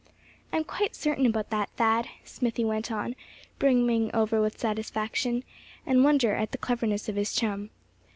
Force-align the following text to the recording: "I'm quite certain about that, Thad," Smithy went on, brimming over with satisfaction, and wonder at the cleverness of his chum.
"I'm 0.51 0.63
quite 0.63 0.95
certain 0.95 1.27
about 1.27 1.51
that, 1.51 1.69
Thad," 1.75 2.07
Smithy 2.23 2.65
went 2.65 2.91
on, 2.91 3.15
brimming 3.59 4.09
over 4.15 4.41
with 4.41 4.57
satisfaction, 4.57 5.43
and 5.85 6.03
wonder 6.03 6.33
at 6.33 6.51
the 6.53 6.57
cleverness 6.57 7.07
of 7.07 7.17
his 7.17 7.33
chum. 7.35 7.69